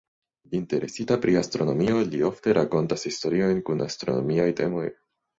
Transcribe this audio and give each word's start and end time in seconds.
Interesita 0.59 1.17
pri 1.25 1.33
astronomio, 1.41 1.99
li 2.13 2.21
ofte 2.29 2.55
rakontas 2.59 3.05
historiojn 3.09 3.61
kun 3.69 3.85
astronomiaj 3.89 4.49
temoj. 4.61 4.87